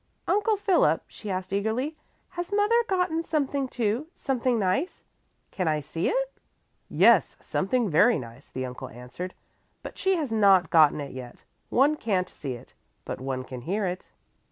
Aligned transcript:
"Uncle 0.27 0.57
Philip," 0.57 1.03
she 1.07 1.29
asked 1.29 1.53
eagerly, 1.53 1.95
"has 2.29 2.51
mother 2.51 2.83
gotten 2.87 3.21
something, 3.21 3.67
too, 3.67 4.07
something 4.15 4.57
nice? 4.57 5.03
Can 5.51 5.67
I 5.67 5.79
see 5.79 6.09
it?" 6.09 6.33
"Yes, 6.89 7.35
something 7.39 7.87
very 7.87 8.17
nice," 8.17 8.47
the 8.49 8.65
uncle 8.65 8.89
answered, 8.89 9.35
"but 9.83 9.99
she 9.99 10.15
has 10.15 10.31
not 10.31 10.71
gotten 10.71 10.99
it 10.99 11.11
yet; 11.11 11.43
one 11.69 11.95
can't 11.97 12.29
see 12.29 12.53
it, 12.55 12.73
but 13.05 13.21
one 13.21 13.43
can 13.43 13.61
hear 13.61 13.85
it." 13.85 14.07